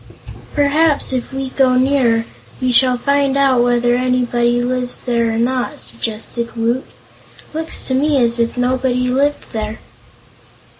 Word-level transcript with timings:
"Perhaps, 0.55 1.13
if 1.13 1.31
we 1.31 1.49
go 1.51 1.75
nearer, 1.75 2.25
we 2.59 2.71
shall 2.71 2.97
find 2.97 3.37
out 3.37 3.61
whether 3.61 3.95
anybody 3.95 4.63
lives 4.63 4.99
there 5.01 5.31
or 5.31 5.37
not," 5.37 5.79
suggested 5.79 6.55
Woot. 6.55 6.87
"Looks 7.53 7.83
to 7.83 7.93
me 7.93 8.17
as 8.17 8.39
if 8.39 8.57
nobody 8.57 9.09
lived 9.09 9.51
there." 9.53 9.77